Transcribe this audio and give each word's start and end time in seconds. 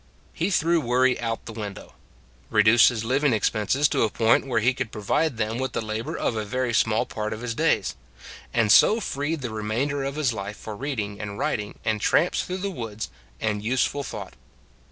He 0.33 0.49
threw 0.49 0.81
worry 0.81 1.19
out 1.19 1.41
of 1.41 1.45
the 1.45 1.53
window; 1.53 1.93
re 2.49 2.63
duced 2.63 2.89
his 2.89 3.05
living 3.05 3.33
expenses 3.33 3.87
to 3.89 4.01
a 4.01 4.09
point 4.09 4.47
where 4.47 4.59
he 4.59 4.73
could 4.73 4.91
provide 4.91 5.37
them 5.37 5.59
with 5.59 5.73
the 5.73 5.79
labor 5.79 6.17
of 6.17 6.35
a 6.35 6.43
very 6.43 6.73
small 6.73 7.05
part 7.05 7.33
of 7.33 7.41
his 7.41 7.53
days; 7.53 7.95
and 8.51 8.71
so 8.71 8.99
freed 8.99 9.41
the 9.41 9.51
remainder 9.51 10.03
of 10.03 10.15
his 10.15 10.33
life 10.33 10.57
for 10.57 10.75
reading 10.75 11.21
and 11.21 11.37
writing 11.37 11.77
and 11.85 12.01
tramps 12.01 12.41
through 12.43 12.57
the 12.65 12.71
woods 12.71 13.11
and 13.39 13.63
useful 13.63 14.01
thought. 14.01 14.33